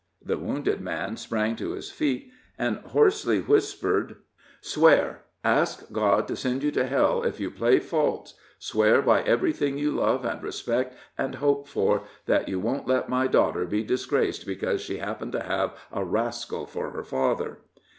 The 0.25 0.39
wounded 0.39 0.81
man 0.81 1.15
sprang 1.15 1.55
to 1.57 1.73
his 1.73 1.91
feet, 1.91 2.31
and 2.57 2.77
hoarsely 2.77 3.39
whispered: 3.39 4.15
"Swear 4.59 5.25
ask 5.43 5.91
God 5.91 6.27
to 6.27 6.35
send 6.35 6.63
you 6.63 6.71
to 6.71 6.87
hell 6.87 7.21
if 7.21 7.39
you 7.39 7.51
play 7.51 7.77
false 7.77 8.33
swear 8.57 9.03
by 9.03 9.21
everything 9.21 9.77
you 9.77 9.91
love 9.91 10.25
and 10.25 10.41
respect 10.41 10.95
and 11.19 11.35
hope 11.35 11.67
for, 11.67 12.01
that 12.25 12.49
you 12.49 12.59
won't 12.59 12.87
let 12.87 13.09
my 13.09 13.27
daughter 13.27 13.63
be 13.65 13.83
disgraced 13.83 14.43
because 14.47 14.81
she 14.81 14.97
happened 14.97 15.33
to 15.33 15.43
have 15.43 15.75
a 15.91 16.03
rascal 16.03 16.65
for 16.65 16.89
her 16.89 17.03
father!" 17.03 17.59